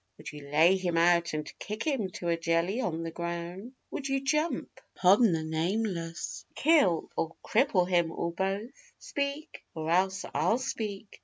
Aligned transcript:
Would 0.17 0.31
you 0.33 0.49
lay 0.49 0.77
him 0.77 0.97
out 0.97 1.31
and 1.33 1.47
kick 1.59 1.83
him 1.83 2.09
to 2.13 2.29
a 2.29 2.35
jelly 2.35 2.81
on 2.81 3.03
the 3.03 3.11
ground? 3.11 3.73
Would 3.91 4.07
you 4.09 4.19
jump 4.19 4.71
upon 4.95 5.31
the 5.31 5.43
nameless 5.43 6.43
kill, 6.55 7.11
or 7.15 7.35
cripple 7.45 7.87
him, 7.87 8.11
or 8.11 8.31
both? 8.31 8.93
Speak? 8.97 9.63
or 9.75 9.91
else 9.91 10.25
I'll 10.33 10.57
SPEAK! 10.57 11.19